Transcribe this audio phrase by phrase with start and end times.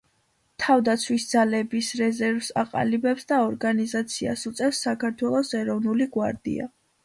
[0.61, 6.71] თავდაცვის ძალების რეზერვს აყალიბებს და ორგანიზაციას უწევს საქართველოს ეროვნული გვარდია.